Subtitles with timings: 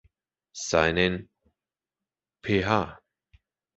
[0.55, 1.29] Seinen
[2.41, 2.97] Ph.